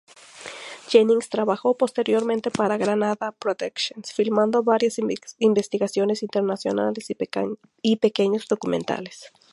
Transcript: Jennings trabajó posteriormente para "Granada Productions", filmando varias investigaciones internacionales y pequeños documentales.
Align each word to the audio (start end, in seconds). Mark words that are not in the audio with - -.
Jennings 0.87 1.29
trabajó 1.29 1.77
posteriormente 1.77 2.49
para 2.49 2.75
"Granada 2.77 3.31
Productions", 3.33 4.11
filmando 4.11 4.63
varias 4.63 4.99
investigaciones 5.37 6.23
internacionales 6.23 7.07
y 7.83 7.95
pequeños 7.97 8.47
documentales. 8.47 9.31